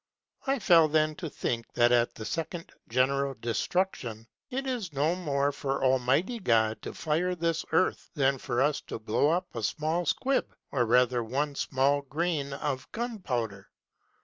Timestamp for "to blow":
8.87-9.29